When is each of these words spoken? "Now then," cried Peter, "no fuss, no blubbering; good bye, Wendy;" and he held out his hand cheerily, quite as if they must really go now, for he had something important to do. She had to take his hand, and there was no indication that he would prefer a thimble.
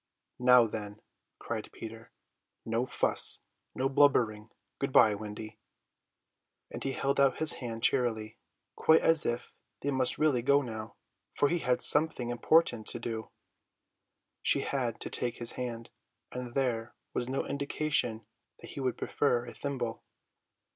"Now 0.39 0.65
then," 0.65 0.99
cried 1.37 1.71
Peter, 1.71 2.09
"no 2.65 2.87
fuss, 2.87 3.41
no 3.75 3.87
blubbering; 3.87 4.49
good 4.79 4.91
bye, 4.91 5.13
Wendy;" 5.13 5.59
and 6.71 6.83
he 6.83 6.93
held 6.93 7.19
out 7.19 7.37
his 7.37 7.53
hand 7.61 7.83
cheerily, 7.83 8.39
quite 8.75 9.01
as 9.01 9.27
if 9.27 9.51
they 9.81 9.91
must 9.91 10.17
really 10.17 10.41
go 10.41 10.63
now, 10.63 10.95
for 11.35 11.49
he 11.49 11.59
had 11.59 11.83
something 11.83 12.31
important 12.31 12.87
to 12.87 12.99
do. 12.99 13.29
She 14.41 14.61
had 14.61 14.99
to 15.01 15.11
take 15.11 15.37
his 15.37 15.51
hand, 15.51 15.91
and 16.31 16.55
there 16.55 16.95
was 17.13 17.29
no 17.29 17.45
indication 17.45 18.25
that 18.59 18.71
he 18.71 18.79
would 18.79 18.97
prefer 18.97 19.45
a 19.45 19.53
thimble. 19.53 20.03